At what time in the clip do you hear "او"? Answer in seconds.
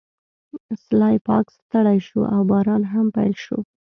2.33-2.41